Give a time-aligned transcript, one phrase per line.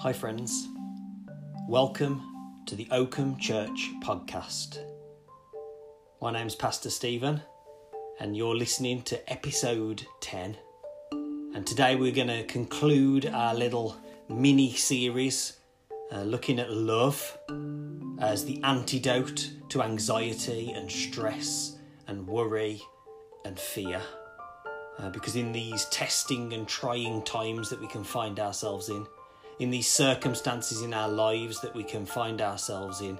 [0.00, 0.68] Hi, friends.
[1.68, 4.78] Welcome to the Oakham Church podcast.
[6.22, 7.42] My name's Pastor Stephen,
[8.20, 10.56] and you're listening to episode 10.
[11.10, 13.96] And today we're going to conclude our little
[14.28, 15.58] mini series
[16.12, 17.36] uh, looking at love
[18.20, 21.76] as the antidote to anxiety and stress
[22.06, 22.80] and worry
[23.44, 24.00] and fear.
[24.98, 29.06] Uh, because in these testing and trying times that we can find ourselves in,
[29.60, 33.18] in these circumstances in our lives that we can find ourselves in,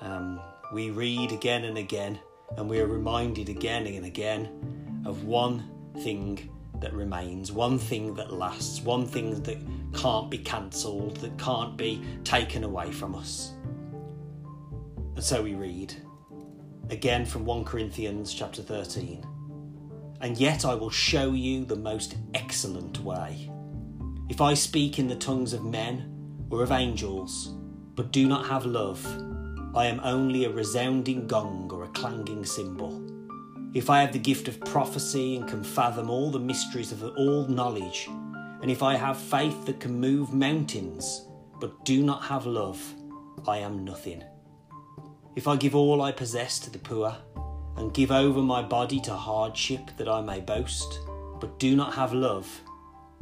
[0.00, 0.40] um,
[0.72, 2.18] we read again and again,
[2.56, 6.50] and we are reminded again and again of one thing
[6.80, 9.58] that remains, one thing that lasts, one thing that
[9.94, 13.52] can't be cancelled, that can't be taken away from us.
[15.14, 15.94] And so we read
[16.90, 19.24] again from 1 Corinthians chapter 13.
[20.20, 23.50] And yet I will show you the most excellent way.
[24.28, 27.54] If I speak in the tongues of men or of angels,
[27.94, 29.04] but do not have love,
[29.76, 33.02] I am only a resounding gong or a clanging cymbal.
[33.74, 37.46] If I have the gift of prophecy and can fathom all the mysteries of all
[37.48, 38.08] knowledge,
[38.62, 41.26] and if I have faith that can move mountains,
[41.60, 42.80] but do not have love,
[43.46, 44.22] I am nothing.
[45.36, 47.16] If I give all I possess to the poor,
[47.76, 51.00] and give over my body to hardship that I may boast,
[51.40, 52.60] but do not have love,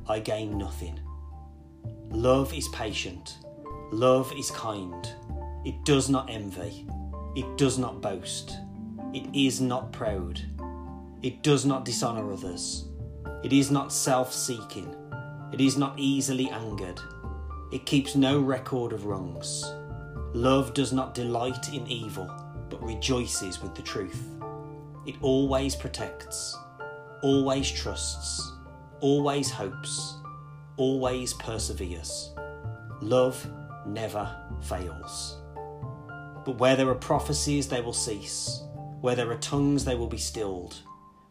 [0.08, 1.00] I gain nothing.
[2.11, 3.39] Love is patient,
[3.91, 5.08] love is kind,
[5.64, 6.86] it does not envy,
[7.34, 8.58] it does not boast,
[9.14, 10.41] it is not proud,
[11.23, 12.86] it does not dishonour others,
[13.42, 14.95] it is not self seeking,
[15.53, 17.00] it is not easily angered,
[17.73, 19.64] it keeps no record of wrongs.
[20.34, 22.30] Love does not delight in evil,
[22.69, 24.42] but rejoices with the truth.
[25.05, 26.56] It always protects,
[27.22, 28.53] always trusts,
[29.00, 30.17] always hopes,
[30.77, 32.33] always perseveres.
[33.01, 33.45] Love
[33.85, 34.30] never
[34.61, 35.39] fails.
[36.45, 38.62] But where there are prophecies, they will cease.
[39.01, 40.77] Where there are tongues, they will be stilled.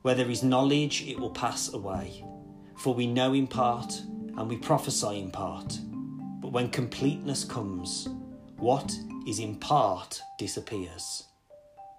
[0.02, 2.26] Where there is knowledge, it will pass away.
[2.78, 3.94] For we know in part,
[4.38, 5.80] and we prophesy in part.
[6.42, 8.10] But when completeness comes,
[8.58, 8.92] what
[9.28, 11.31] is in part disappears.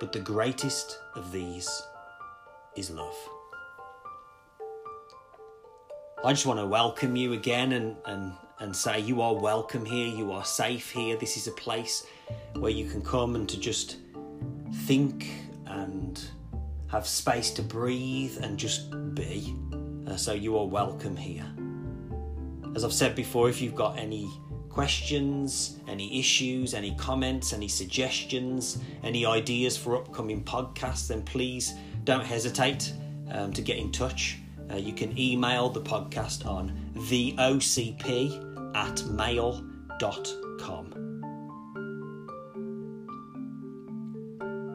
[0.00, 1.68] But the greatest of these
[2.76, 3.16] is love.
[6.24, 10.06] I just want to welcome you again and, and, and say you are welcome here,
[10.06, 11.16] you are safe here.
[11.16, 12.06] This is a place
[12.54, 13.96] where you can come and to just
[14.84, 15.30] think
[15.66, 16.20] and
[16.88, 19.54] have space to breathe and just be.
[20.06, 21.46] Uh, so you are welcome here.
[22.74, 24.28] As I've said before, if you've got any
[24.78, 31.74] questions, any issues, any comments, any suggestions, any ideas for upcoming podcasts, then please
[32.04, 32.92] don't hesitate
[33.32, 34.38] um, to get in touch.
[34.70, 38.06] Uh, you can email the podcast on theocp
[38.76, 39.64] at mail.com.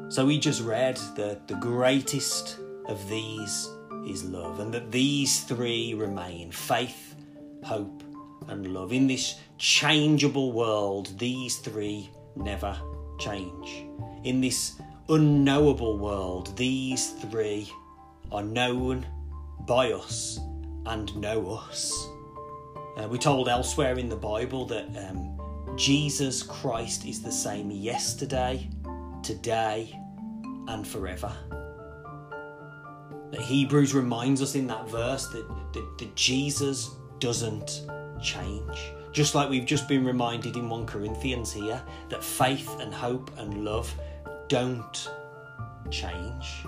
[0.09, 2.59] So we just read that the greatest
[2.90, 3.69] of these
[4.06, 7.16] is love, and that these three remain faith,
[7.63, 8.03] hope,
[8.50, 8.94] and love.
[8.94, 12.78] In this changeable world, these three never
[13.20, 13.86] change.
[14.24, 17.72] In this unknowable world, these three
[18.31, 19.06] are known
[19.68, 20.40] by us
[20.86, 22.08] and know us.
[22.98, 25.40] Uh, we're told elsewhere in the Bible that um,
[25.75, 28.70] Jesus Christ is the same yesterday,
[29.24, 30.00] today,
[30.68, 31.31] and forever.
[33.31, 37.88] That Hebrews reminds us in that verse that, that, that Jesus doesn't
[38.24, 38.94] change.
[39.12, 43.64] Just like we've just been reminded in 1 Corinthians here that faith and hope and
[43.64, 43.94] love
[44.48, 45.10] don't
[45.92, 46.66] change.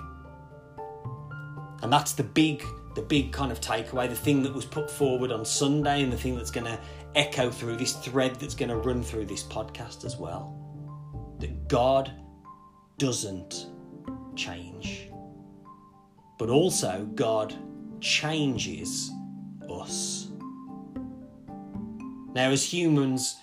[1.82, 2.64] And that's the big
[2.96, 6.16] the big kind of takeaway, the thing that was put forward on Sunday and the
[6.16, 6.80] thing that's going to
[7.14, 10.56] echo through this thread that's going to run through this podcast as well.
[11.38, 12.10] That God
[12.96, 13.66] doesn't
[14.34, 15.10] change.
[16.38, 17.54] But also God
[18.00, 19.10] changes
[19.68, 20.28] us.
[22.36, 23.34] Now, as humans,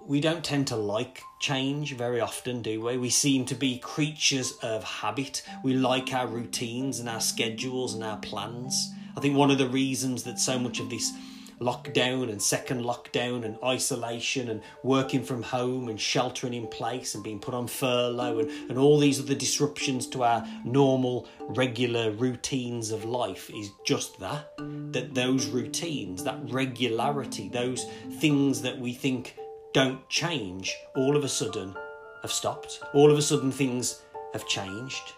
[0.00, 2.96] we don't tend to like change very often, do we?
[2.96, 5.42] We seem to be creatures of habit.
[5.64, 8.94] We like our routines and our schedules and our plans.
[9.16, 11.12] I think one of the reasons that so much of this
[11.60, 17.24] lockdown and second lockdown and isolation and working from home and sheltering in place and
[17.24, 22.90] being put on furlough and, and all these other disruptions to our normal, regular routines
[22.90, 24.52] of life is just that.
[24.92, 27.84] That those routines, that regularity, those
[28.18, 29.36] things that we think
[29.72, 31.74] don't change, all of a sudden
[32.22, 32.80] have stopped.
[32.94, 34.02] All of a sudden things
[34.32, 35.12] have changed.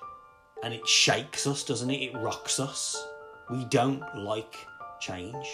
[0.62, 2.02] And it shakes us, doesn't it?
[2.02, 3.02] It rocks us.
[3.50, 4.54] We don't like
[5.00, 5.46] change.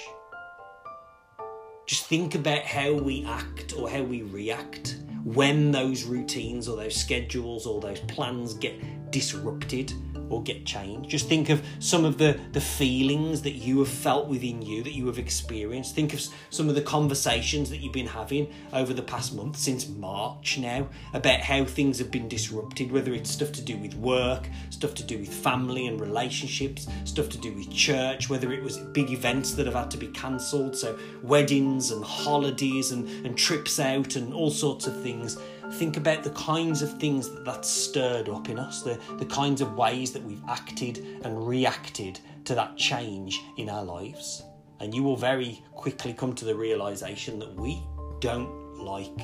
[1.87, 6.97] Just think about how we act or how we react when those routines or those
[6.97, 9.93] schedules or those plans get disrupted
[10.31, 11.11] or get changed.
[11.11, 14.95] Just think of some of the, the feelings that you have felt within you, that
[14.95, 15.95] you have experienced.
[15.95, 16.21] Think of
[16.51, 20.89] some of the conversations that you've been having over the past month, since March now,
[21.15, 25.03] about how things have been disrupted, whether it's stuff to do with work, stuff to
[25.03, 29.53] do with family and relationships, stuff to do with church, whether it was big events
[29.53, 34.33] that have had to be cancelled, so weddings and holidays and, and trips out and
[34.33, 35.39] all sorts of things
[35.73, 39.61] think about the kinds of things that that's stirred up in us, the, the kinds
[39.61, 44.43] of ways that we've acted and reacted to that change in our lives.
[44.81, 47.83] And you will very quickly come to the realization that we
[48.21, 49.21] don't like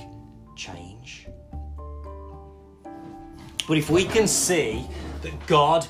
[0.56, 1.26] change.
[3.68, 4.84] But if we can see
[5.22, 5.86] that God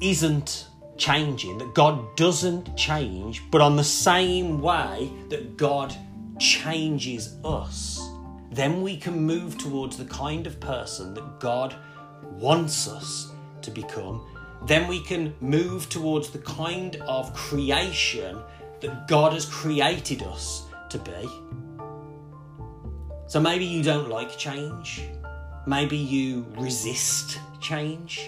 [0.00, 5.94] isn't changing, that God doesn't change, but on the same way that God
[6.38, 8.09] changes us,
[8.50, 11.74] then we can move towards the kind of person that God
[12.22, 13.32] wants us
[13.62, 14.26] to become.
[14.66, 18.38] Then we can move towards the kind of creation
[18.80, 21.28] that God has created us to be.
[23.26, 25.02] So maybe you don't like change.
[25.66, 28.26] Maybe you resist change.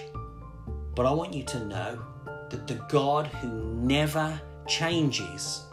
[0.95, 2.03] But I want you to know
[2.51, 5.65] that the God who never changes,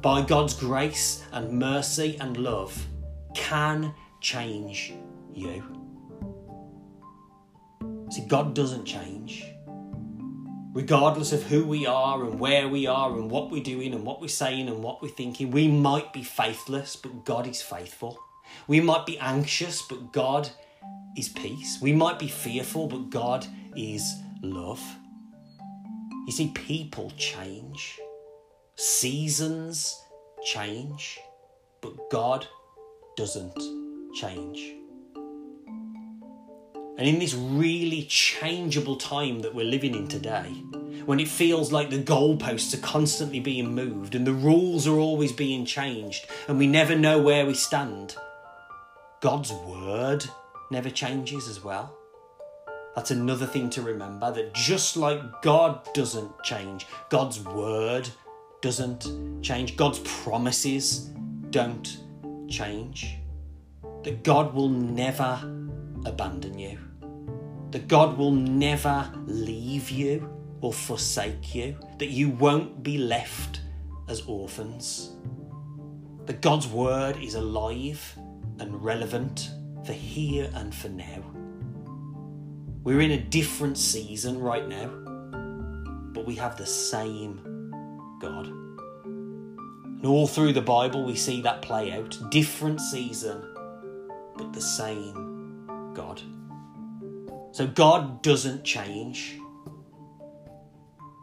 [0.00, 2.86] by God's grace and mercy and love,
[3.34, 4.92] can change
[5.32, 5.62] you.
[8.10, 9.44] See, God doesn't change.
[10.72, 14.20] Regardless of who we are and where we are and what we're doing and what
[14.20, 18.18] we're saying and what we're thinking, we might be faithless, but God is faithful.
[18.66, 20.48] We might be anxious, but God
[21.16, 21.78] is peace.
[21.82, 23.46] We might be fearful, but God
[23.76, 24.82] is love.
[26.26, 27.98] You see, people change,
[28.76, 30.00] seasons
[30.44, 31.18] change,
[31.80, 32.46] but God
[33.18, 33.60] doesn't
[34.14, 34.76] change.
[36.96, 40.50] And in this really changeable time that we're living in today,
[41.04, 45.32] when it feels like the goalposts are constantly being moved and the rules are always
[45.32, 48.14] being changed and we never know where we stand,
[49.20, 50.24] God's word
[50.70, 51.92] never changes as well.
[52.94, 58.08] That's another thing to remember that just like God doesn't change, God's word
[58.60, 61.10] doesn't change, God's promises
[61.50, 61.98] don't
[62.48, 63.16] change.
[64.02, 65.38] That God will never
[66.04, 66.78] abandon you,
[67.70, 70.28] that God will never leave you
[70.60, 73.60] or forsake you, that you won't be left
[74.08, 75.12] as orphans.
[76.26, 78.16] That God's word is alive
[78.58, 79.50] and relevant
[79.84, 81.24] for here and for now.
[82.84, 84.88] We're in a different season right now,
[86.12, 87.40] but we have the same
[88.20, 88.67] God.
[89.98, 92.16] And all through the Bible, we see that play out.
[92.30, 93.42] Different season,
[94.36, 96.22] but the same God.
[97.50, 99.40] So God doesn't change,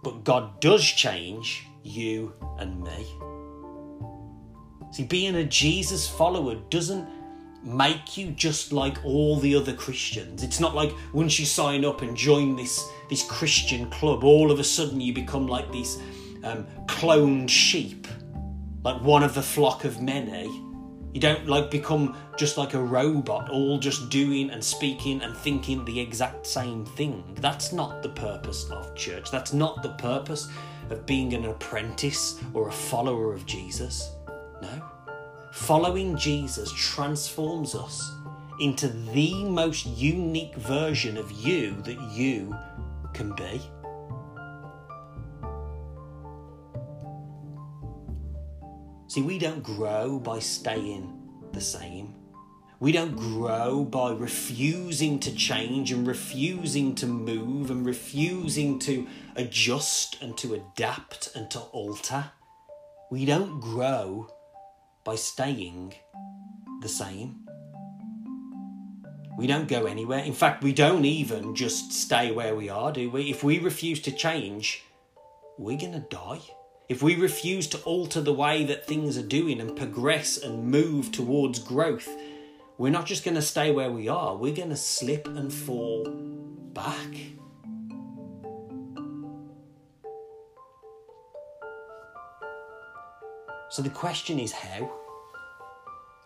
[0.03, 3.05] but God does change you and me.
[4.91, 7.07] See, being a Jesus follower doesn't
[7.63, 10.43] make you just like all the other Christians.
[10.43, 14.59] It's not like once you sign up and join this this Christian club, all of
[14.59, 15.97] a sudden you become like these
[16.43, 18.07] um, cloned sheep
[18.85, 20.31] like one of the flock of many.
[20.31, 20.61] Eh?
[21.11, 25.83] You don't like become just like a robot, all just doing and speaking and thinking
[25.85, 27.23] the exact same thing.
[27.41, 29.31] That's not the purpose of church.
[29.31, 30.49] That's not the purpose
[30.91, 34.11] of being an apprentice or a follower of Jesus.
[34.61, 34.83] No.
[35.51, 38.13] Following Jesus transforms us
[38.59, 42.55] into the most unique version of you that you
[43.13, 43.61] can be.
[49.07, 51.13] See, we don't grow by staying
[51.51, 52.15] the same.
[52.79, 60.21] We don't grow by refusing to change and refusing to move and refusing to adjust
[60.21, 62.31] and to adapt and to alter.
[63.09, 64.29] We don't grow
[65.05, 65.93] by staying
[66.81, 67.47] the same.
[69.37, 70.19] We don't go anywhere.
[70.19, 73.29] In fact, we don't even just stay where we are, do we?
[73.29, 74.83] If we refuse to change,
[75.57, 76.41] we're going to die.
[76.87, 81.11] If we refuse to alter the way that things are doing and progress and move
[81.11, 82.07] towards growth,
[82.77, 86.05] we're not just going to stay where we are, we're going to slip and fall
[86.73, 87.15] back.
[93.69, 94.91] So the question is how?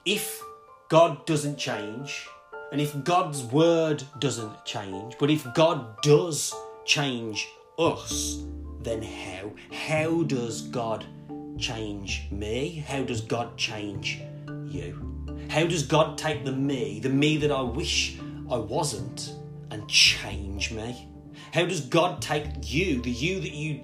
[0.05, 0.43] If
[0.89, 2.27] God doesn't change,
[2.71, 6.53] and if God's word doesn't change, but if God does
[6.85, 7.47] change
[7.79, 8.43] us,
[8.81, 9.51] then how?
[9.71, 11.05] How does God
[11.57, 12.83] change me?
[12.87, 14.19] How does God change
[14.65, 15.05] you?
[15.49, 18.17] How does God take the me, the me that I wish
[18.51, 19.33] I wasn't,
[19.71, 21.07] and change me?
[21.53, 23.83] How does God take you, the you that you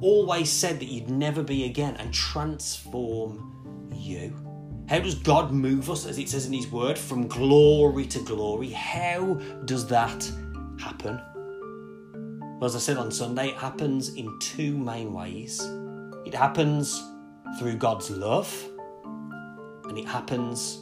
[0.00, 4.34] always said that you'd never be again, and transform you?
[4.88, 8.70] How does God move us, as it says in His Word, from glory to glory?
[8.70, 9.34] How
[9.64, 10.30] does that
[10.78, 11.20] happen?
[12.62, 15.60] Well, as I said on Sunday, it happens in two main ways.
[16.24, 17.02] It happens
[17.58, 18.54] through God's love,
[19.88, 20.78] and it happens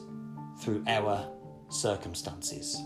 [0.61, 1.27] through our
[1.71, 2.79] circumstances.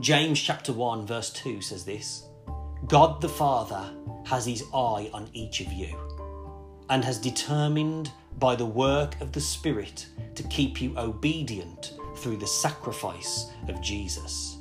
[0.00, 2.26] James chapter 1, verse 2 says this
[2.88, 3.90] God the Father
[4.26, 5.98] has his eye on each of you
[6.90, 10.04] and has determined by the work of the Spirit
[10.34, 14.55] to keep you obedient through the sacrifice of Jesus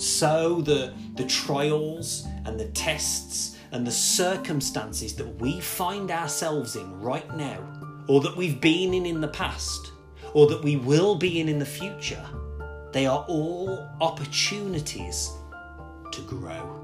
[0.00, 7.00] so the, the trials and the tests and the circumstances that we find ourselves in
[7.00, 7.62] right now,
[8.08, 9.92] or that we've been in in the past,
[10.34, 12.24] or that we will be in in the future,
[12.92, 15.30] they are all opportunities
[16.12, 16.76] to grow.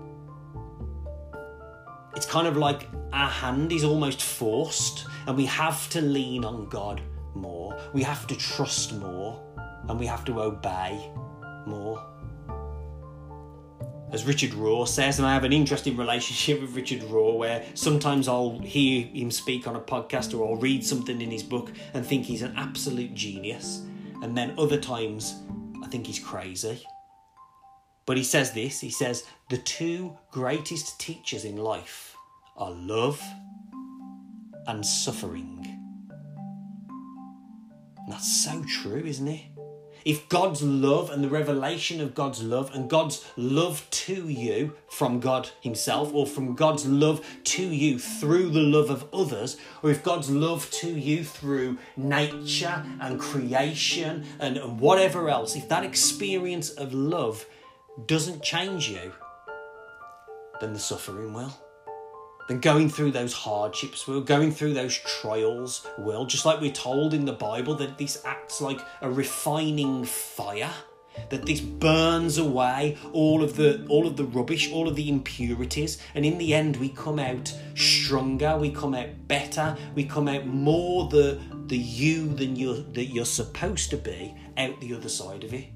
[2.14, 6.68] It's kind of like our hand is almost forced, and we have to lean on
[6.68, 7.00] God
[7.34, 7.76] more.
[7.92, 9.42] We have to trust more,
[9.88, 11.10] and we have to obey
[11.66, 12.00] more
[14.12, 18.28] as Richard Rohr says, and I have an interesting relationship with Richard Rohr where sometimes
[18.28, 22.04] I'll hear him speak on a podcast or I'll read something in his book and
[22.04, 23.82] think he's an absolute genius,
[24.22, 25.42] and then other times
[25.82, 26.82] I think he's crazy.
[28.06, 32.14] But he says this he says, the two greatest teachers in life
[32.56, 33.20] are love
[34.66, 35.64] and suffering.
[37.98, 39.55] And that's so true, isn't it?
[40.06, 45.18] If God's love and the revelation of God's love and God's love to you from
[45.18, 50.04] God Himself or from God's love to you through the love of others, or if
[50.04, 56.70] God's love to you through nature and creation and, and whatever else, if that experience
[56.70, 57.44] of love
[58.06, 59.12] doesn't change you,
[60.60, 61.52] then the suffering will
[62.48, 67.12] then going through those hardships will, going through those trials will, just like we're told
[67.12, 70.72] in the Bible that this acts like a refining fire,
[71.30, 75.98] that this burns away all of the all of the rubbish, all of the impurities,
[76.14, 80.46] and in the end we come out stronger, we come out better, we come out
[80.46, 85.42] more the the you than you're that you're supposed to be out the other side
[85.42, 85.66] of it.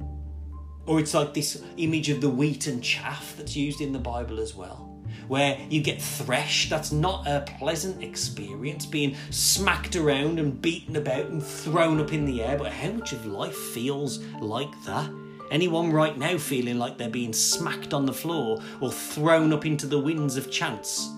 [0.87, 4.41] Or it's like this image of the wheat and chaff that's used in the Bible
[4.41, 4.90] as well
[5.31, 6.71] where you get threshed.
[6.71, 12.25] That's not a pleasant experience, being smacked around and beaten about and thrown up in
[12.25, 12.59] the air.
[12.59, 15.09] But how much of life feels like that?
[15.53, 19.87] Anyone right now feeling like they're being smacked on the floor or thrown up into
[19.87, 21.09] the winds of chance?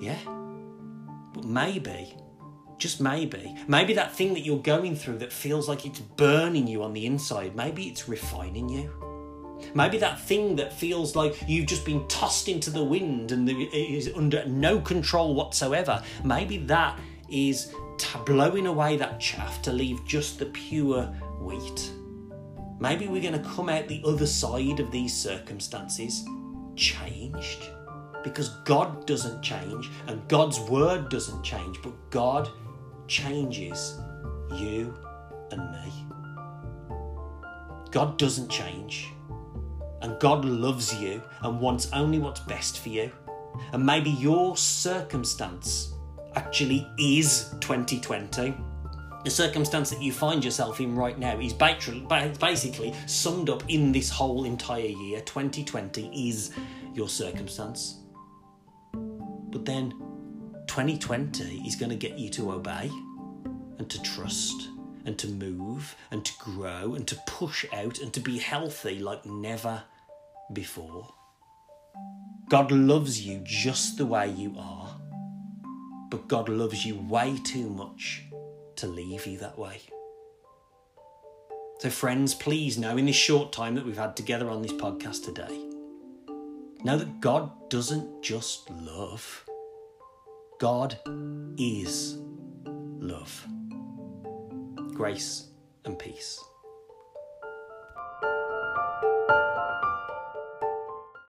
[0.00, 0.18] Yeah.
[1.34, 2.16] But maybe,
[2.78, 6.84] just maybe, maybe that thing that you're going through that feels like it's burning you
[6.84, 9.05] on the inside, maybe it's refining you.
[9.74, 14.10] Maybe that thing that feels like you've just been tossed into the wind and is
[14.14, 16.98] under no control whatsoever, maybe that
[17.28, 17.74] is
[18.24, 21.04] blowing away that chaff to leave just the pure
[21.40, 21.90] wheat.
[22.78, 26.24] Maybe we're going to come out the other side of these circumstances
[26.76, 27.70] changed.
[28.22, 32.50] Because God doesn't change and God's word doesn't change, but God
[33.06, 33.98] changes
[34.52, 34.94] you
[35.52, 35.92] and me.
[37.92, 39.08] God doesn't change
[40.06, 43.10] and God loves you and wants only what's best for you.
[43.72, 45.94] And maybe your circumstance
[46.36, 48.54] actually is 2020.
[49.24, 54.08] The circumstance that you find yourself in right now is basically summed up in this
[54.08, 55.22] whole entire year.
[55.22, 56.52] 2020 is
[56.94, 57.98] your circumstance.
[58.92, 59.90] But then
[60.68, 62.92] 2020 is going to get you to obey
[63.78, 64.68] and to trust
[65.04, 69.26] and to move and to grow and to push out and to be healthy like
[69.26, 69.82] never
[70.52, 71.08] before.
[72.48, 75.00] God loves you just the way you are,
[76.10, 78.22] but God loves you way too much
[78.76, 79.80] to leave you that way.
[81.78, 85.24] So, friends, please know in this short time that we've had together on this podcast
[85.24, 85.66] today,
[86.86, 89.44] Know that God doesn't just love,
[90.60, 90.96] God
[91.58, 92.16] is
[93.00, 93.44] love.
[94.94, 95.48] Grace
[95.84, 96.40] and peace.